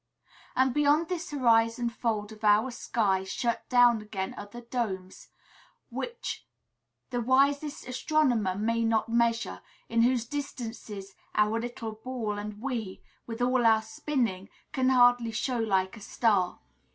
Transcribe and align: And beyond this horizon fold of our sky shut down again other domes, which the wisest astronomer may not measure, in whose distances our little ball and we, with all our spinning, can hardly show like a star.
And 0.55 0.73
beyond 0.73 1.09
this 1.09 1.29
horizon 1.29 1.91
fold 1.91 2.31
of 2.31 2.43
our 2.43 2.71
sky 2.71 3.23
shut 3.23 3.69
down 3.69 4.01
again 4.01 4.33
other 4.35 4.61
domes, 4.61 5.27
which 5.91 6.47
the 7.11 7.21
wisest 7.21 7.87
astronomer 7.87 8.55
may 8.55 8.83
not 8.83 9.09
measure, 9.09 9.61
in 9.89 10.01
whose 10.01 10.25
distances 10.25 11.13
our 11.35 11.59
little 11.59 11.91
ball 12.03 12.39
and 12.39 12.59
we, 12.59 13.03
with 13.27 13.43
all 13.43 13.63
our 13.63 13.83
spinning, 13.83 14.49
can 14.71 14.89
hardly 14.89 15.29
show 15.31 15.59
like 15.59 15.95
a 15.95 16.01
star. 16.01 16.57